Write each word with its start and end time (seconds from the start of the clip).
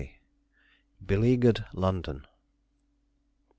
BELEAGUERED 1.05 1.67
LONDON. 1.75 2.25